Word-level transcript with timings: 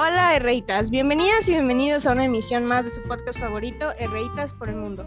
Hola 0.00 0.36
Herreitas, 0.36 0.90
bienvenidas 0.90 1.48
y 1.48 1.50
bienvenidos 1.50 2.06
a 2.06 2.12
una 2.12 2.26
emisión 2.26 2.64
más 2.64 2.84
de 2.84 2.92
su 2.92 3.02
podcast 3.02 3.36
favorito, 3.36 3.90
Herreitas 3.98 4.54
por 4.54 4.68
el 4.68 4.76
Mundo. 4.76 5.04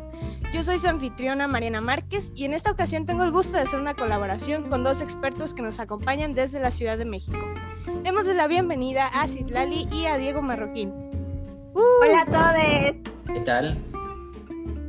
Yo 0.53 0.63
soy 0.63 0.79
su 0.79 0.87
anfitriona 0.89 1.47
Mariana 1.47 1.79
Márquez 1.79 2.29
y 2.35 2.44
en 2.44 2.53
esta 2.53 2.71
ocasión 2.71 3.06
tengo 3.06 3.24
el 3.24 3.31
gusto 3.31 3.56
de 3.56 3.63
hacer 3.63 3.79
una 3.79 3.93
colaboración 3.93 4.63
con 4.69 4.83
dos 4.83 4.99
expertos 4.99 5.53
que 5.53 5.62
nos 5.62 5.79
acompañan 5.79 6.33
desde 6.33 6.60
la 6.60 6.71
Ciudad 6.71 6.97
de 6.97 7.06
México. 7.06 7.39
Démosle 8.03 8.33
la 8.33 8.47
bienvenida 8.47 9.07
a 9.07 9.29
Citlali 9.29 9.88
y 9.93 10.07
a 10.07 10.17
Diego 10.17 10.42
Marroquín. 10.42 10.89
¡Uh! 11.73 11.79
Hola 12.01 12.23
a 12.23 12.26
todos. 12.26 13.13
¿Qué 13.33 13.39
tal? 13.46 13.78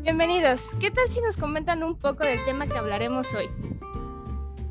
Bienvenidos. 0.03 0.63
¿Qué 0.81 0.91
tal 0.91 1.09
si 1.11 1.21
nos 1.21 1.37
comentan 1.37 1.85
un 1.85 1.95
poco 1.95 2.25
del 2.25 2.45
tema 2.45 2.67
que 2.67 2.77
hablaremos 2.77 3.33
hoy? 3.35 3.49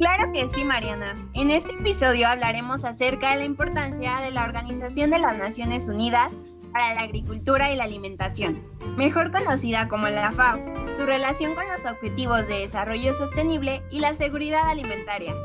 Claro 0.02 0.34
que 0.34 0.50
sí, 0.50 0.66
Mariana. 0.66 1.14
En 1.36 1.52
este 1.52 1.74
episodio 1.74 2.28
hablaremos 2.28 2.84
acerca 2.84 3.30
de 3.30 3.36
la 3.36 3.46
importancia 3.46 4.20
de 4.22 4.32
la 4.32 4.46
Organización 4.46 5.12
de 5.12 5.20
las 5.20 5.38
Naciones 5.38 5.88
Unidas 5.88 6.34
para 6.74 6.96
la 6.96 7.02
Agricultura 7.02 7.72
y 7.72 7.76
la 7.76 7.84
Alimentación, 7.84 8.64
mejor 8.98 9.32
conocida 9.32 9.88
como 9.88 10.10
la 10.10 10.32
FAO, 10.32 10.60
su 10.98 11.06
relación 11.06 11.54
con 11.54 11.66
los 11.68 11.86
Objetivos 11.86 12.48
de 12.48 12.62
Desarrollo 12.62 13.14
Sostenible 13.14 13.84
y 13.92 14.00
la 14.00 14.16
seguridad 14.16 14.68
alimentaria. 14.70 15.36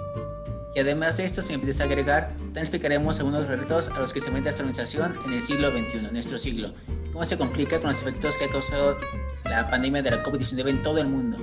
Y 0.74 0.80
además 0.80 1.18
de 1.18 1.26
esto, 1.26 1.42
si 1.42 1.52
empiezas 1.52 1.82
a 1.82 1.84
agregar, 1.84 2.28
también 2.38 2.62
explicaremos 2.62 3.18
algunos 3.18 3.48
retos 3.48 3.90
a 3.90 3.98
los 3.98 4.14
que 4.14 4.20
se 4.20 4.28
enfrenta 4.28 4.48
esta 4.48 4.62
organización 4.62 5.18
en 5.26 5.34
el 5.34 5.42
siglo 5.42 5.70
XXI, 5.70 6.00
nuestro 6.12 6.38
siglo, 6.38 6.72
cómo 7.12 7.26
se 7.26 7.36
complica 7.36 7.78
con 7.78 7.90
los 7.90 8.00
efectos 8.00 8.38
que 8.38 8.46
ha 8.46 8.48
causado 8.48 8.96
la 9.44 9.68
pandemia 9.68 10.00
de 10.00 10.12
la 10.12 10.22
COVID-19 10.22 10.70
en 10.70 10.82
todo 10.82 10.96
el 10.96 11.08
mundo. 11.08 11.36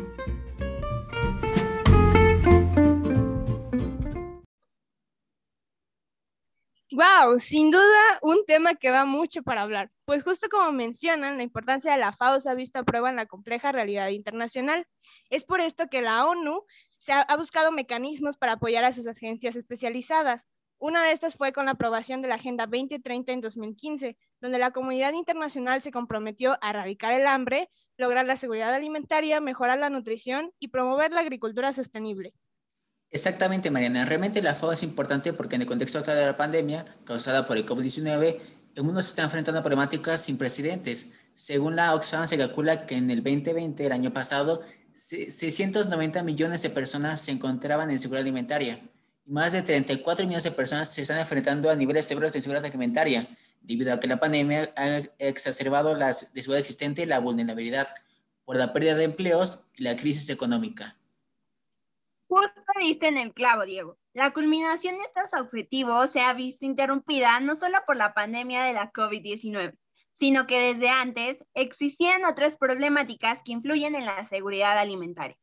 Wow, 7.03 7.39
sin 7.41 7.69
duda 7.69 8.19
un 8.21 8.45
tema 8.45 8.75
que 8.75 8.89
da 8.89 9.03
mucho 9.03 9.43
para 9.43 9.63
hablar, 9.63 9.91
pues 10.05 10.23
justo 10.23 10.47
como 10.49 10.71
mencionan, 10.71 11.35
la 11.35 11.43
importancia 11.43 11.91
de 11.91 11.97
la 11.97 12.13
FAO 12.13 12.39
se 12.39 12.49
ha 12.49 12.53
visto 12.53 12.79
a 12.79 12.83
prueba 12.83 13.09
en 13.09 13.17
la 13.17 13.25
compleja 13.25 13.73
realidad 13.73 14.07
internacional. 14.07 14.87
Es 15.29 15.43
por 15.43 15.59
esto 15.59 15.89
que 15.89 16.01
la 16.01 16.25
ONU 16.25 16.63
se 16.99 17.11
ha, 17.11 17.21
ha 17.21 17.35
buscado 17.35 17.73
mecanismos 17.73 18.37
para 18.37 18.53
apoyar 18.53 18.85
a 18.85 18.93
sus 18.93 19.05
agencias 19.05 19.57
especializadas. 19.57 20.47
Una 20.77 21.03
de 21.03 21.11
estas 21.11 21.35
fue 21.35 21.51
con 21.51 21.65
la 21.65 21.71
aprobación 21.71 22.21
de 22.21 22.29
la 22.29 22.35
Agenda 22.35 22.67
2030 22.67 23.33
en 23.33 23.41
2015, 23.41 24.17
donde 24.39 24.57
la 24.57 24.71
comunidad 24.71 25.11
internacional 25.11 25.81
se 25.81 25.91
comprometió 25.91 26.57
a 26.61 26.69
erradicar 26.69 27.11
el 27.11 27.27
hambre, 27.27 27.69
lograr 27.97 28.25
la 28.25 28.37
seguridad 28.37 28.73
alimentaria, 28.73 29.41
mejorar 29.41 29.77
la 29.77 29.89
nutrición 29.89 30.53
y 30.57 30.69
promover 30.69 31.11
la 31.11 31.19
agricultura 31.19 31.73
sostenible. 31.73 32.33
Exactamente, 33.13 33.69
Mariana. 33.69 34.05
Realmente 34.05 34.41
la 34.41 34.55
FAO 34.55 34.71
es 34.71 34.81
importante 34.81 35.33
porque 35.33 35.55
en 35.55 35.61
el 35.61 35.67
contexto 35.67 35.99
actual 35.99 36.17
de 36.17 36.25
la 36.25 36.35
pandemia 36.35 36.83
causada 37.05 37.45
por 37.45 37.57
el 37.57 37.65
COVID-19, 37.65 38.39
el 38.73 38.83
mundo 38.83 39.03
se 39.03 39.09
está 39.09 39.21
enfrentando 39.21 39.59
a 39.59 39.63
problemáticas 39.63 40.21
sin 40.21 40.35
precedentes. 40.39 41.11
Según 41.35 41.75
la 41.75 41.93
Oxfam, 41.93 42.27
se 42.27 42.39
calcula 42.39 42.87
que 42.87 42.97
en 42.97 43.11
el 43.11 43.23
2020, 43.23 43.85
el 43.85 43.91
año 43.91 44.11
pasado, 44.11 44.61
690 44.93 46.23
millones 46.23 46.63
de 46.63 46.71
personas 46.71 47.21
se 47.21 47.31
encontraban 47.31 47.91
en 47.91 47.99
seguridad 47.99 48.23
alimentaria 48.23 48.79
y 49.25 49.31
más 49.31 49.53
de 49.53 49.61
34 49.61 50.25
millones 50.25 50.43
de 50.43 50.51
personas 50.51 50.89
se 50.89 51.03
están 51.03 51.19
enfrentando 51.19 51.69
a 51.69 51.75
niveles 51.75 52.05
severos 52.05 52.33
de 52.33 52.41
seguridad 52.41 52.65
alimentaria 52.65 53.27
debido 53.61 53.93
a 53.93 53.99
que 53.99 54.07
la 54.07 54.19
pandemia 54.19 54.73
ha 54.75 55.03
exacerbado 55.19 55.95
la 55.95 56.17
desigualdad 56.33 56.61
existente 56.61 57.03
y 57.03 57.05
la 57.05 57.19
vulnerabilidad 57.19 57.89
por 58.43 58.57
la 58.57 58.73
pérdida 58.73 58.95
de 58.95 59.03
empleos 59.03 59.59
y 59.77 59.83
la 59.83 59.95
crisis 59.95 60.29
económica. 60.29 60.97
Justo 62.35 62.63
diste 62.79 63.07
en 63.09 63.17
el 63.17 63.31
clavo, 63.31 63.63
Diego. 63.63 63.99
La 64.11 64.33
culminación 64.33 64.97
de 64.97 65.03
estos 65.03 65.39
objetivos 65.39 66.09
se 66.09 66.19
ha 66.19 66.33
visto 66.33 66.65
interrumpida 66.65 67.39
no 67.39 67.55
solo 67.55 67.77
por 67.85 67.95
la 67.95 68.15
pandemia 68.15 68.63
de 68.63 68.73
la 68.73 68.91
COVID-19, 68.91 69.77
sino 70.13 70.47
que 70.47 70.73
desde 70.73 70.89
antes 70.89 71.37
existían 71.53 72.25
otras 72.25 72.57
problemáticas 72.57 73.43
que 73.45 73.51
influyen 73.51 73.93
en 73.93 74.07
la 74.07 74.25
seguridad 74.25 74.79
alimentaria. 74.79 75.37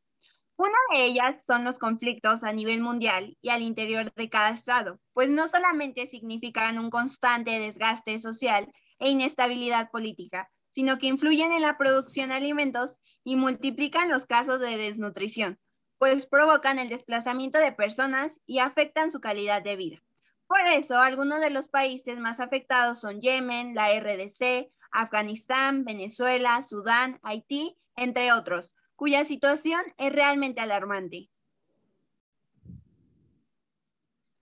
Una 0.57 0.75
de 0.91 1.05
ellas 1.05 1.37
son 1.47 1.63
los 1.63 1.79
conflictos 1.79 2.43
a 2.43 2.51
nivel 2.51 2.81
mundial 2.81 3.37
y 3.41 3.51
al 3.51 3.61
interior 3.61 4.13
de 4.13 4.29
cada 4.29 4.49
estado, 4.49 4.99
pues 5.13 5.29
no 5.29 5.47
solamente 5.47 6.07
significan 6.07 6.77
un 6.77 6.89
constante 6.89 7.57
desgaste 7.57 8.19
social 8.19 8.69
e 8.99 9.11
inestabilidad 9.11 9.89
política, 9.91 10.49
sino 10.71 10.97
que 10.97 11.07
influyen 11.07 11.53
en 11.53 11.61
la 11.61 11.77
producción 11.77 12.27
de 12.29 12.35
alimentos 12.35 12.99
y 13.23 13.37
multiplican 13.37 14.09
los 14.09 14.25
casos 14.25 14.59
de 14.59 14.75
desnutrición, 14.75 15.57
pues 16.01 16.25
provocan 16.25 16.79
el 16.79 16.89
desplazamiento 16.89 17.59
de 17.59 17.73
personas 17.73 18.41
y 18.47 18.57
afectan 18.57 19.11
su 19.11 19.21
calidad 19.21 19.61
de 19.61 19.75
vida. 19.75 20.03
Por 20.47 20.61
eso, 20.61 20.97
algunos 20.97 21.39
de 21.41 21.51
los 21.51 21.67
países 21.67 22.17
más 22.17 22.39
afectados 22.39 22.99
son 22.99 23.21
Yemen, 23.21 23.75
la 23.75 23.93
RDC, 23.93 24.71
Afganistán, 24.91 25.85
Venezuela, 25.85 26.59
Sudán, 26.63 27.19
Haití, 27.21 27.77
entre 27.95 28.33
otros, 28.33 28.75
cuya 28.95 29.25
situación 29.25 29.79
es 29.99 30.11
realmente 30.11 30.59
alarmante. 30.59 31.29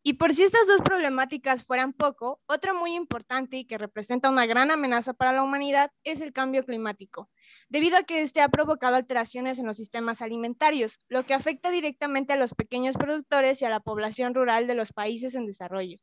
Y 0.01 0.13
por 0.13 0.33
si 0.33 0.43
estas 0.43 0.65
dos 0.65 0.79
problemáticas 0.79 1.65
fueran 1.65 1.91
poco, 1.91 2.39
otra 2.45 2.73
muy 2.73 2.95
importante 2.95 3.57
y 3.57 3.65
que 3.65 3.77
representa 3.77 4.29
una 4.29 4.45
gran 4.45 4.71
amenaza 4.71 5.11
para 5.13 5.33
la 5.33 5.43
humanidad 5.43 5.91
es 6.05 6.21
el 6.21 6.31
cambio 6.31 6.65
climático, 6.65 7.29
debido 7.69 7.97
a 7.97 8.03
que 8.03 8.21
este 8.21 8.41
ha 8.41 8.49
provocado 8.49 8.95
alteraciones 8.95 9.59
en 9.59 9.65
los 9.65 9.77
sistemas 9.77 10.21
alimentarios, 10.21 10.99
lo 11.07 11.23
que 11.23 11.33
afecta 11.33 11.71
directamente 11.71 12.33
a 12.33 12.37
los 12.37 12.53
pequeños 12.53 12.95
productores 12.95 13.61
y 13.61 13.65
a 13.65 13.69
la 13.69 13.79
población 13.79 14.33
rural 14.33 14.67
de 14.67 14.75
los 14.75 14.93
países 14.93 15.35
en 15.35 15.45
desarrollo. 15.45 15.99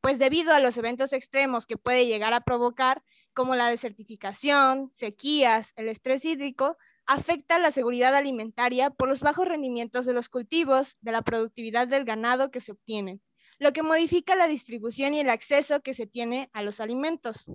Pues 0.00 0.18
debido 0.18 0.52
a 0.52 0.60
los 0.60 0.76
eventos 0.76 1.12
extremos 1.12 1.64
que 1.64 1.76
puede 1.76 2.06
llegar 2.06 2.34
a 2.34 2.40
provocar, 2.40 3.02
como 3.34 3.54
la 3.54 3.68
desertificación, 3.68 4.90
sequías, 4.92 5.72
el 5.76 5.88
estrés 5.88 6.24
hídrico, 6.24 6.76
afecta 7.06 7.58
la 7.58 7.70
seguridad 7.70 8.14
alimentaria 8.14 8.90
por 8.90 9.08
los 9.08 9.20
bajos 9.20 9.46
rendimientos 9.46 10.06
de 10.06 10.12
los 10.12 10.28
cultivos, 10.28 10.96
de 11.00 11.12
la 11.12 11.22
productividad 11.22 11.88
del 11.88 12.04
ganado 12.04 12.50
que 12.50 12.60
se 12.60 12.72
obtienen, 12.72 13.22
lo 13.58 13.72
que 13.72 13.82
modifica 13.82 14.34
la 14.34 14.48
distribución 14.48 15.14
y 15.14 15.20
el 15.20 15.30
acceso 15.30 15.82
que 15.82 15.94
se 15.94 16.06
tiene 16.06 16.50
a 16.52 16.62
los 16.62 16.80
alimentos. 16.80 17.46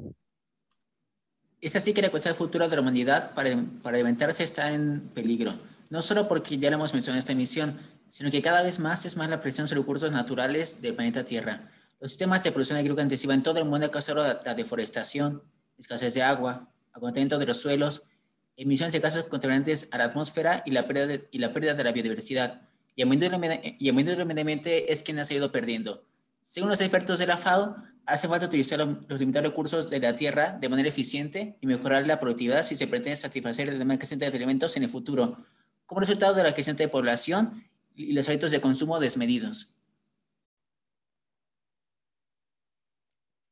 Es 1.62 1.76
así 1.76 1.94
que 1.94 2.02
la 2.02 2.10
cuestión 2.10 2.36
futura 2.36 2.68
de 2.68 2.76
la 2.76 2.82
humanidad 2.82 3.34
para, 3.34 3.50
para 3.82 3.98
alimentarse 3.98 4.44
está 4.44 4.72
en 4.74 5.10
peligro, 5.14 5.54
no 5.90 6.02
solo 6.02 6.28
porque 6.28 6.58
ya 6.58 6.70
lo 6.70 6.76
hemos 6.76 6.94
mencionado 6.94 7.18
en 7.18 7.20
esta 7.20 7.32
emisión, 7.34 7.78
sino 8.10 8.30
que 8.32 8.42
cada 8.42 8.62
vez 8.62 8.80
más 8.80 9.06
es 9.06 9.18
más 9.18 9.30
la 9.30 9.42
presión 9.42 9.68
sobre 9.68 9.82
recursos 9.82 10.12
naturales 10.12 10.82
del 10.82 10.96
planeta 10.96 11.24
Tierra. 11.24 11.72
Los 12.00 12.12
sistemas 12.12 12.44
de 12.44 12.52
producción 12.52 12.78
agrícola 12.78 13.04
intensiva 13.04 13.34
en 13.34 13.44
todo 13.44 13.58
el 13.58 13.66
mundo 13.66 13.86
han 13.86 13.92
causado 13.92 14.24
la, 14.24 14.42
la 14.46 14.54
deforestación, 14.54 15.42
escasez 15.78 16.14
de 16.14 16.22
agua, 16.22 16.70
agotamiento 16.94 17.40
de 17.40 17.46
los 17.46 17.58
suelos, 17.58 18.04
emisiones 18.58 18.92
de 18.92 19.00
gases 19.00 19.24
contaminantes 19.26 19.88
a 19.92 20.00
la 20.00 20.06
atmósfera 20.06 20.64
y 20.66 20.72
la 20.72 20.88
pérdida 20.88 21.08
de, 21.08 21.28
y 21.32 21.38
la, 21.38 21.54
pérdida 21.54 21.76
de 21.76 21.84
la 21.84 21.92
biodiversidad. 21.92 22.62
Y 22.96 23.04
el 23.04 23.08
medio 23.08 24.22
ambiente 24.24 24.92
es 24.92 25.04
quien 25.04 25.20
ha 25.20 25.26
seguido 25.26 25.52
perdiendo. 25.52 26.04
Según 26.42 26.70
los 26.70 26.82
expertos 26.82 27.20
de 27.20 27.28
la 27.28 27.38
FAO, 27.38 27.76
hace 28.08 28.28
falta 28.28 28.46
utilizar 28.46 28.80
los 28.80 29.20
limitados 29.20 29.52
recursos 29.52 29.90
de 29.90 30.00
la 30.00 30.14
tierra 30.14 30.58
de 30.60 30.70
manera 30.70 30.88
eficiente 30.88 31.58
y 31.60 31.68
mejorar 31.68 32.08
la 32.08 32.20
productividad 32.20 32.64
si 32.64 32.76
se 32.76 32.88
pretende 32.88 33.18
satisfacer 33.18 33.68
el 33.68 33.78
demanda 33.78 34.00
creciente 34.00 34.30
de 34.32 34.36
alimentos 34.36 34.78
en 34.78 34.84
el 34.84 34.90
futuro, 34.90 35.38
como 35.86 36.00
resultado 36.00 36.34
de 36.34 36.44
la 36.44 36.54
creciente 36.54 36.88
población 36.88 37.64
y 37.94 38.14
los 38.14 38.28
hábitos 38.30 38.52
de 38.52 38.62
consumo 38.62 39.00
desmedidos. 39.00 39.74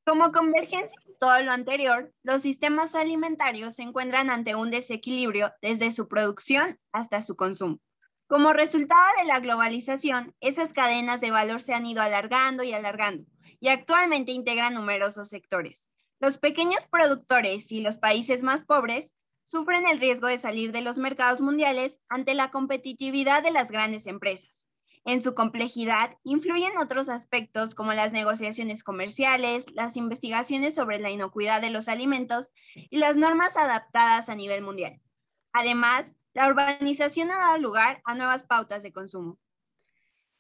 Como 0.05 0.31
convergencia 0.31 0.99
de 1.05 1.15
todo 1.19 1.37
lo 1.41 1.51
anterior, 1.51 2.13
los 2.23 2.41
sistemas 2.41 2.95
alimentarios 2.95 3.75
se 3.75 3.83
encuentran 3.83 4.29
ante 4.29 4.55
un 4.55 4.71
desequilibrio 4.71 5.51
desde 5.61 5.91
su 5.91 6.07
producción 6.07 6.79
hasta 6.93 7.21
su 7.21 7.35
consumo. 7.35 7.79
Como 8.27 8.53
resultado 8.53 9.03
de 9.19 9.25
la 9.25 9.39
globalización, 9.39 10.33
esas 10.39 10.73
cadenas 10.73 11.21
de 11.21 11.31
valor 11.31 11.61
se 11.61 11.73
han 11.73 11.85
ido 11.85 12.01
alargando 12.01 12.63
y 12.63 12.71
alargando 12.71 13.25
y 13.65 13.69
actualmente 13.69 14.31
integran 14.31 14.75
numerosos 14.75 15.29
sectores. 15.29 15.89
Los 16.19 16.37
pequeños 16.37 16.85
productores 16.85 17.71
y 17.71 17.81
los 17.81 17.97
países 17.97 18.43
más 18.43 18.63
pobres 18.63 19.15
sufren 19.43 19.87
el 19.87 19.99
riesgo 19.99 20.27
de 20.27 20.37
salir 20.37 20.71
de 20.71 20.81
los 20.81 20.99
mercados 20.99 21.41
mundiales 21.41 21.99
ante 22.07 22.35
la 22.35 22.51
competitividad 22.51 23.41
de 23.41 23.49
las 23.49 23.71
grandes 23.71 24.05
empresas. 24.05 24.67
En 25.03 25.19
su 25.19 25.33
complejidad 25.33 26.15
influyen 26.23 26.77
otros 26.77 27.09
aspectos 27.09 27.73
como 27.73 27.93
las 27.93 28.13
negociaciones 28.13 28.83
comerciales, 28.83 29.65
las 29.73 29.97
investigaciones 29.97 30.75
sobre 30.75 30.99
la 30.99 31.09
inocuidad 31.09 31.59
de 31.59 31.71
los 31.71 31.87
alimentos 31.87 32.51
y 32.75 32.99
las 32.99 33.17
normas 33.17 33.57
adaptadas 33.57 34.29
a 34.29 34.35
nivel 34.35 34.61
mundial. 34.61 35.01
Además, 35.53 36.15
la 36.35 36.49
urbanización 36.49 37.31
ha 37.31 37.39
dado 37.39 37.57
lugar 37.57 37.99
a 38.05 38.13
nuevas 38.13 38.43
pautas 38.43 38.83
de 38.83 38.93
consumo. 38.93 39.39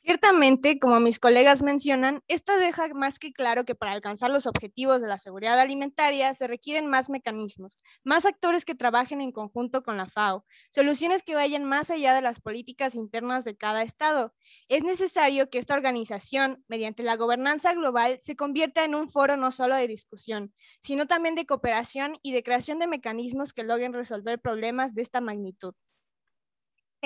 Ciertamente, 0.05 0.77
como 0.79 0.99
mis 0.99 1.17
colegas 1.19 1.63
mencionan, 1.63 2.21
esta 2.27 2.57
deja 2.57 2.87
más 2.89 3.17
que 3.17 3.33
claro 3.33 3.65
que 3.65 3.73
para 3.73 3.91
alcanzar 3.91 4.29
los 4.29 4.45
objetivos 4.45 5.01
de 5.01 5.07
la 5.07 5.17
seguridad 5.17 5.59
alimentaria 5.59 6.33
se 6.35 6.45
requieren 6.47 6.85
más 6.87 7.09
mecanismos, 7.09 7.79
más 8.03 8.25
actores 8.27 8.65
que 8.65 8.75
trabajen 8.75 9.19
en 9.19 9.31
conjunto 9.31 9.81
con 9.81 9.97
la 9.97 10.05
FAO, 10.05 10.45
soluciones 10.69 11.23
que 11.23 11.33
vayan 11.33 11.63
más 11.65 11.89
allá 11.89 12.13
de 12.13 12.21
las 12.21 12.39
políticas 12.39 12.93
internas 12.93 13.43
de 13.45 13.57
cada 13.57 13.81
Estado. 13.81 14.33
Es 14.69 14.83
necesario 14.83 15.49
que 15.49 15.57
esta 15.57 15.73
organización, 15.73 16.63
mediante 16.67 17.01
la 17.01 17.15
gobernanza 17.15 17.73
global, 17.73 18.19
se 18.21 18.35
convierta 18.35 18.83
en 18.85 18.93
un 18.93 19.09
foro 19.09 19.37
no 19.37 19.49
solo 19.49 19.75
de 19.75 19.87
discusión, 19.87 20.53
sino 20.83 21.07
también 21.07 21.33
de 21.33 21.47
cooperación 21.47 22.19
y 22.21 22.31
de 22.31 22.43
creación 22.43 22.77
de 22.77 22.87
mecanismos 22.87 23.53
que 23.53 23.63
logren 23.63 23.91
resolver 23.93 24.39
problemas 24.39 24.93
de 24.93 25.01
esta 25.01 25.19
magnitud. 25.19 25.73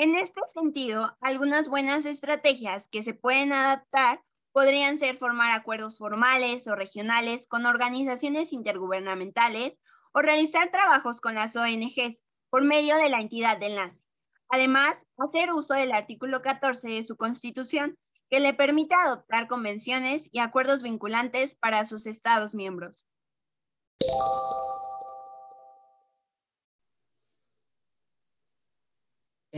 En 0.01 0.15
este 0.15 0.39
sentido, 0.53 1.17
algunas 1.19 1.67
buenas 1.67 2.05
estrategias 2.05 2.87
que 2.87 3.03
se 3.03 3.13
pueden 3.13 3.51
adaptar 3.51 4.23
podrían 4.53 4.97
ser 4.97 5.17
formar 5.17 5.51
acuerdos 5.51 5.97
formales 5.97 6.65
o 6.67 6.75
regionales 6.75 7.45
con 7.47 7.65
organizaciones 7.65 8.53
intergubernamentales 8.53 9.77
o 10.13 10.21
realizar 10.21 10.71
trabajos 10.71 11.19
con 11.19 11.35
las 11.35 11.57
ONGs 11.57 12.23
por 12.49 12.63
medio 12.63 12.95
de 12.95 13.09
la 13.09 13.19
entidad 13.19 13.59
de 13.59 13.65
enlace. 13.65 14.01
Además, 14.47 15.05
hacer 15.17 15.51
uso 15.51 15.73
del 15.73 15.91
artículo 15.91 16.41
14 16.41 16.91
de 16.91 17.03
su 17.03 17.17
Constitución, 17.17 17.97
que 18.29 18.39
le 18.39 18.53
permite 18.53 18.95
adoptar 18.95 19.49
convenciones 19.49 20.29
y 20.31 20.39
acuerdos 20.39 20.81
vinculantes 20.81 21.55
para 21.55 21.83
sus 21.83 22.05
Estados 22.05 22.55
miembros. 22.55 23.05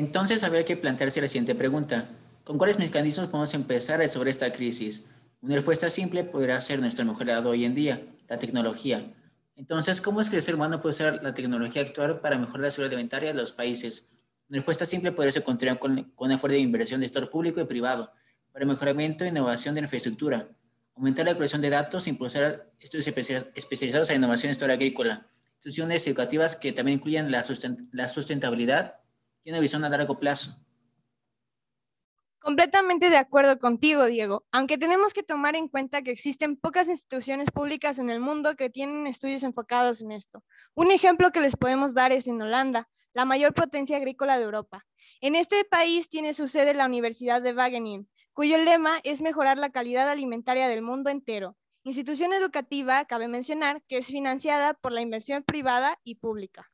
Entonces 0.01 0.42
habría 0.42 0.65
que 0.65 0.75
plantearse 0.75 1.21
la 1.21 1.27
siguiente 1.27 1.53
pregunta. 1.53 2.09
¿Con 2.44 2.57
cuáles 2.57 2.80
mecanismos 2.80 3.27
podemos 3.27 3.53
empezar 3.53 4.09
sobre 4.09 4.31
esta 4.31 4.51
crisis? 4.51 5.03
Una 5.44 5.53
respuesta 5.53 5.92
simple 5.92 6.24
podría 6.24 6.59
ser 6.59 6.80
nuestro 6.80 7.06
mejor 7.06 7.27
lado 7.27 7.51
hoy 7.51 7.65
en 7.65 7.75
día, 7.75 8.01
la 8.27 8.39
tecnología. 8.39 9.13
Entonces, 9.56 10.01
¿cómo 10.01 10.19
es 10.19 10.31
que 10.31 10.38
el 10.38 10.42
ser 10.42 10.56
humano 10.56 10.81
puede 10.81 10.95
usar 10.95 11.21
la 11.21 11.36
tecnología 11.36 11.83
actual 11.83 12.19
para 12.19 12.39
mejorar 12.39 12.62
la 12.62 12.71
seguridad 12.71 12.95
alimentaria 12.95 13.31
de 13.31 13.39
los 13.39 13.51
países? 13.51 14.07
Una 14.50 14.57
respuesta 14.57 14.88
simple 14.88 15.12
podría 15.12 15.33
ser 15.33 15.44
continuar 15.44 15.77
con, 15.77 16.12
una 16.18 16.38
fuerte 16.39 16.57
inversión 16.57 17.00
de 17.00 17.06
sector 17.06 17.30
público 17.30 17.62
y 17.62 17.65
privado 17.65 18.12
para 18.51 18.63
el 18.63 18.69
mejoramiento 18.71 19.24
e 19.24 19.27
innovación 19.27 19.75
de 19.75 19.81
la 19.81 19.86
infraestructura, 19.86 20.50
aumentar 20.95 21.27
la 21.27 21.36
colección 21.36 21.62
de 21.62 21.69
datos, 21.69 22.07
impulsar 22.07 22.71
estudios 22.80 23.06
especializados 23.06 24.09
en 24.09 24.15
innovación 24.15 24.50
en 24.50 24.54
historia 24.54 24.74
agrícola, 24.74 25.27
instituciones 25.57 26.07
educativas 26.07 26.56
que 26.56 26.71
también 26.71 26.97
incluyan 26.97 27.30
la, 27.30 27.45
la 27.92 28.09
sustentabilidad 28.09 29.00
y 29.43 29.49
una 29.49 29.59
visión 29.59 29.83
a 29.83 29.89
largo 29.89 30.17
plazo. 30.19 30.57
Completamente 32.39 33.11
de 33.11 33.17
acuerdo 33.17 33.59
contigo, 33.59 34.05
Diego, 34.05 34.45
aunque 34.51 34.79
tenemos 34.79 35.13
que 35.13 35.21
tomar 35.21 35.55
en 35.55 35.67
cuenta 35.67 36.01
que 36.01 36.09
existen 36.09 36.57
pocas 36.57 36.88
instituciones 36.88 37.51
públicas 37.51 37.99
en 37.99 38.09
el 38.09 38.19
mundo 38.19 38.55
que 38.55 38.71
tienen 38.71 39.05
estudios 39.05 39.43
enfocados 39.43 40.01
en 40.01 40.11
esto. 40.11 40.43
Un 40.73 40.89
ejemplo 40.89 41.31
que 41.31 41.39
les 41.39 41.55
podemos 41.55 41.93
dar 41.93 42.11
es 42.11 42.25
en 42.25 42.41
Holanda, 42.41 42.89
la 43.13 43.25
mayor 43.25 43.53
potencia 43.53 43.97
agrícola 43.97 44.39
de 44.39 44.45
Europa. 44.45 44.88
En 45.19 45.35
este 45.35 45.65
país 45.65 46.09
tiene 46.09 46.33
su 46.33 46.47
sede 46.47 46.73
la 46.73 46.87
Universidad 46.87 47.44
de 47.44 47.53
Wageningen, 47.53 48.09
cuyo 48.33 48.57
lema 48.57 48.99
es 49.03 49.21
mejorar 49.21 49.59
la 49.59 49.69
calidad 49.69 50.09
alimentaria 50.09 50.67
del 50.67 50.81
mundo 50.81 51.11
entero. 51.11 51.57
Institución 51.83 52.33
educativa, 52.33 53.05
cabe 53.05 53.27
mencionar, 53.27 53.83
que 53.87 53.97
es 53.97 54.07
financiada 54.07 54.73
por 54.73 54.94
la 54.94 55.01
inversión 55.01 55.44
privada 55.44 55.99
y 56.03 56.15
pública. 56.15 56.71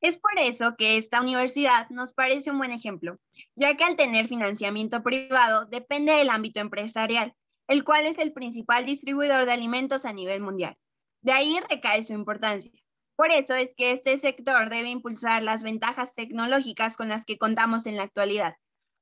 Es 0.00 0.16
por 0.16 0.38
eso 0.38 0.76
que 0.76 0.96
esta 0.96 1.20
universidad 1.20 1.88
nos 1.90 2.12
parece 2.12 2.52
un 2.52 2.58
buen 2.58 2.70
ejemplo, 2.70 3.18
ya 3.56 3.76
que 3.76 3.82
al 3.82 3.96
tener 3.96 4.28
financiamiento 4.28 5.02
privado 5.02 5.66
depende 5.66 6.12
del 6.12 6.30
ámbito 6.30 6.60
empresarial, 6.60 7.34
el 7.66 7.82
cual 7.82 8.06
es 8.06 8.16
el 8.18 8.32
principal 8.32 8.86
distribuidor 8.86 9.44
de 9.44 9.52
alimentos 9.52 10.04
a 10.04 10.12
nivel 10.12 10.40
mundial. 10.40 10.76
De 11.20 11.32
ahí 11.32 11.58
recae 11.68 12.04
su 12.04 12.12
importancia. 12.12 12.70
Por 13.16 13.32
eso 13.34 13.56
es 13.56 13.70
que 13.76 13.90
este 13.90 14.16
sector 14.18 14.70
debe 14.70 14.88
impulsar 14.88 15.42
las 15.42 15.64
ventajas 15.64 16.14
tecnológicas 16.14 16.96
con 16.96 17.08
las 17.08 17.24
que 17.24 17.36
contamos 17.36 17.86
en 17.86 17.96
la 17.96 18.04
actualidad. 18.04 18.54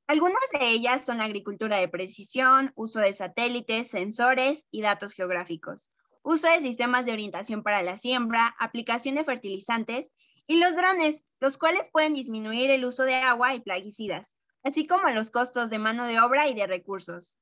Algunas 0.06 0.40
de 0.52 0.70
ellas 0.70 1.04
son 1.04 1.20
agricultura 1.20 1.76
de 1.76 1.88
precisión, 1.88 2.72
uso 2.74 3.00
de 3.00 3.12
satélites, 3.12 3.88
sensores 3.88 4.66
y 4.70 4.80
datos 4.80 5.12
geográficos, 5.12 5.90
uso 6.22 6.48
de 6.48 6.62
sistemas 6.62 7.04
de 7.04 7.12
orientación 7.12 7.62
para 7.62 7.82
la 7.82 7.98
siembra, 7.98 8.56
aplicación 8.58 9.16
de 9.16 9.24
fertilizantes 9.24 10.14
y 10.46 10.60
los 10.60 10.76
drones, 10.76 11.26
los 11.40 11.58
cuales 11.58 11.88
pueden 11.92 12.14
disminuir 12.14 12.70
el 12.70 12.84
uso 12.84 13.04
de 13.04 13.14
agua 13.14 13.54
y 13.54 13.60
plaguicidas, 13.60 14.36
así 14.62 14.86
como 14.86 15.10
los 15.10 15.30
costos 15.30 15.70
de 15.70 15.78
mano 15.78 16.06
de 16.06 16.20
obra 16.20 16.48
y 16.48 16.54
de 16.54 16.66
recursos. 16.66 17.36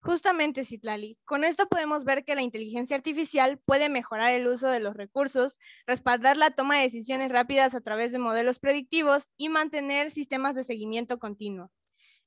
Justamente, 0.00 0.64
Citlali, 0.64 1.18
con 1.24 1.42
esto 1.42 1.68
podemos 1.68 2.04
ver 2.04 2.24
que 2.24 2.36
la 2.36 2.42
inteligencia 2.42 2.96
artificial 2.96 3.58
puede 3.58 3.88
mejorar 3.88 4.32
el 4.32 4.46
uso 4.46 4.68
de 4.68 4.78
los 4.78 4.96
recursos, 4.96 5.58
respaldar 5.86 6.36
la 6.36 6.52
toma 6.52 6.76
de 6.76 6.84
decisiones 6.84 7.32
rápidas 7.32 7.74
a 7.74 7.80
través 7.80 8.12
de 8.12 8.20
modelos 8.20 8.60
predictivos 8.60 9.28
y 9.36 9.48
mantener 9.48 10.12
sistemas 10.12 10.54
de 10.54 10.62
seguimiento 10.62 11.18
continuo. 11.18 11.72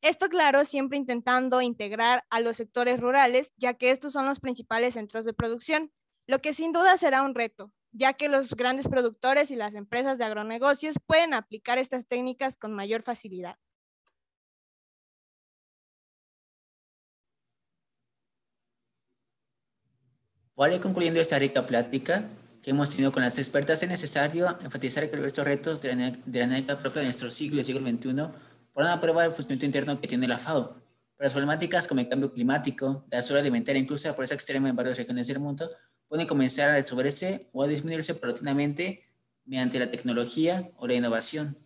Esto, 0.02 0.28
claro, 0.30 0.66
siempre 0.66 0.98
intentando 0.98 1.62
integrar 1.62 2.26
a 2.30 2.40
los 2.42 2.58
sectores 2.58 3.00
rurales, 3.00 3.54
ya 3.56 3.76
que 3.76 3.92
estos 3.92 4.14
son 4.14 4.26
los 4.26 4.40
principales 4.40 4.96
centros 4.96 5.24
de 5.26 5.34
producción, 5.34 5.92
lo 6.28 6.40
que 6.40 6.54
sin 6.54 6.74
duda 6.74 6.98
será 6.98 7.24
un 7.24 7.36
reto, 7.36 7.72
ya 7.92 8.14
que 8.14 8.30
los 8.30 8.52
grandes 8.56 8.88
productores 8.88 9.52
y 9.52 9.56
las 9.56 9.74
empresas 9.76 10.18
de 10.18 10.26
agronegocios 10.26 10.96
pueden 11.06 11.34
aplicar 11.34 11.78
estas 11.78 12.08
técnicas 12.08 12.58
con 12.58 12.74
mayor 12.74 13.04
facilidad. 13.04 13.58
Para 20.56 20.76
ir 20.76 20.82
concluyendo 20.82 21.20
esta 21.20 21.40
rica 21.40 21.66
plática 21.66 22.26
que 22.62 22.70
hemos 22.70 22.90
tenido 22.92 23.12
con 23.12 23.24
las 23.24 23.40
expertas, 23.40 23.82
es 23.82 23.90
necesario 23.90 24.58
enfatizar 24.62 25.10
que 25.10 25.26
estos 25.26 25.44
retos 25.44 25.82
de 25.82 25.96
la, 25.96 26.12
de 26.12 26.76
propia 26.76 27.02
de 27.02 27.08
nuestro 27.08 27.32
siglo, 27.32 27.64
siglo 27.64 27.82
XXI, 27.82 28.28
ponen 28.72 28.92
a 28.92 29.02
prueba 29.02 29.26
el 29.26 29.32
funcionamiento 29.32 29.66
interno 29.66 30.00
que 30.00 30.08
tiene 30.08 30.28
la 30.28 30.38
FAO. 30.38 30.76
Para 31.18 31.28
las 31.28 31.34
problemáticas 31.34 31.88
como 31.88 32.02
el 32.02 32.10
cambio 32.10 32.32
climático, 32.32 33.06
la 33.10 33.22
seguridad 33.24 33.42
alimentaria, 33.42 33.82
incluso 33.82 34.08
la 34.08 34.14
pobreza 34.14 34.36
extrema 34.36 34.70
en 34.70 34.76
varias 34.76 34.98
regiones 34.98 35.28
del 35.28 35.40
mundo, 35.40 35.72
pueden 36.12 36.28
comenzar 36.28 36.70
a 36.70 36.74
resolverse 36.74 37.48
o 37.54 37.64
a 37.64 37.68
disminuirse 37.68 38.14
paulatinamente 38.14 39.06
mediante 39.46 39.80
la 39.80 39.92
tecnología 39.92 40.70
o 40.76 40.86
la 40.86 40.96
innovación. 40.96 41.58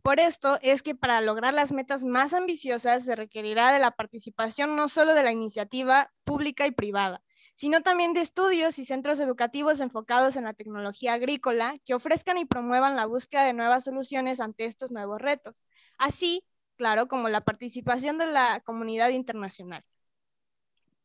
Por 0.00 0.20
esto 0.20 0.58
es 0.62 0.80
que 0.80 0.94
para 0.94 1.20
lograr 1.20 1.52
las 1.52 1.70
metas 1.70 2.02
más 2.02 2.32
ambiciosas 2.32 3.04
se 3.04 3.14
requerirá 3.14 3.74
de 3.74 3.78
la 3.78 3.90
participación 3.90 4.74
no 4.74 4.88
solo 4.88 5.12
de 5.12 5.22
la 5.22 5.32
iniciativa 5.32 6.10
pública 6.24 6.66
y 6.66 6.70
privada, 6.70 7.22
sino 7.56 7.82
también 7.82 8.14
de 8.14 8.22
estudios 8.22 8.78
y 8.78 8.86
centros 8.86 9.20
educativos 9.20 9.80
enfocados 9.80 10.34
en 10.36 10.44
la 10.44 10.54
tecnología 10.54 11.12
agrícola 11.12 11.76
que 11.84 11.92
ofrezcan 11.92 12.38
y 12.38 12.46
promuevan 12.46 12.96
la 12.96 13.04
búsqueda 13.04 13.44
de 13.44 13.52
nuevas 13.52 13.84
soluciones 13.84 14.40
ante 14.40 14.64
estos 14.64 14.90
nuevos 14.90 15.20
retos, 15.20 15.62
así, 15.98 16.42
claro, 16.76 17.06
como 17.06 17.28
la 17.28 17.42
participación 17.42 18.16
de 18.16 18.28
la 18.28 18.62
comunidad 18.64 19.10
internacional. 19.10 19.84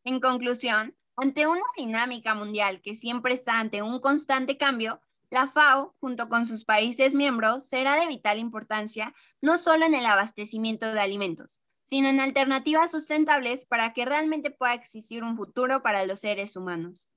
En 0.06 0.22
conclusión, 0.22 0.96
ante 1.22 1.46
una 1.46 1.62
dinámica 1.78 2.34
mundial 2.34 2.82
que 2.82 2.96
siempre 2.96 3.36
está 3.36 3.60
ante 3.60 3.84
un 3.84 4.00
constante 4.00 4.58
cambio, 4.58 5.00
la 5.30 5.48
FAO, 5.48 5.94
junto 6.00 6.28
con 6.30 6.48
sus 6.48 6.66
países 6.66 7.14
miembros, 7.14 7.68
será 7.68 7.96
de 7.96 8.08
vital 8.08 8.40
importancia 8.40 9.14
no 9.40 9.60
solo 9.60 9.86
en 9.86 9.94
el 9.94 10.08
abastecimiento 10.08 10.92
de 10.92 11.00
alimentos, 11.00 11.62
sino 11.84 12.10
en 12.10 12.20
alternativas 12.20 12.90
sustentables 12.90 13.66
para 13.66 13.94
que 13.94 14.04
realmente 14.04 14.50
pueda 14.50 14.74
existir 14.74 15.24
un 15.24 15.38
futuro 15.38 15.84
para 15.84 16.08
los 16.08 16.22
seres 16.22 16.56
humanos. 16.56 17.08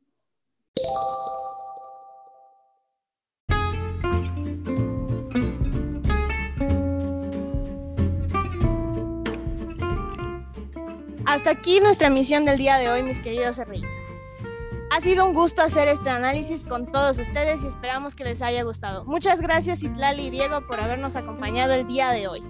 Hasta 11.35 11.51
aquí 11.51 11.81
nuestra 11.81 12.11
misión 12.11 12.45
del 12.45 12.59
día 12.59 12.77
de 12.77 12.89
hoy, 12.89 13.03
mis 13.03 13.19
queridos 13.19 13.59
herritos. 13.59 13.91
Ha 14.93 15.01
sido 15.01 15.27
un 15.27 15.35
gusto 15.35 15.63
hacer 15.63 15.89
este 15.89 16.09
análisis 16.09 16.65
con 16.65 16.93
todos 16.93 17.19
ustedes 17.19 17.61
y 17.65 17.67
esperamos 17.67 18.15
que 18.15 18.23
les 18.23 18.41
haya 18.41 18.63
gustado. 18.63 19.05
Muchas 19.05 19.41
gracias 19.41 19.83
Itlali 19.83 20.29
y 20.29 20.31
Diego 20.31 20.65
por 20.69 20.79
habernos 20.79 21.17
acompañado 21.17 21.75
el 21.75 21.89
día 21.89 22.11
de 22.11 22.29
hoy. 22.29 22.45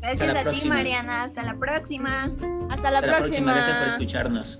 Gracias 0.00 0.34
a 0.34 0.50
ti, 0.50 0.68
Mariana. 0.68 1.22
Hasta 1.22 1.44
la 1.44 1.54
próxima. 1.54 2.32
Hasta 2.68 2.90
la, 2.90 3.00
próxima. 3.00 3.52
Gracias 3.52 3.76
por 3.76 3.86
escucharnos. 3.86 4.58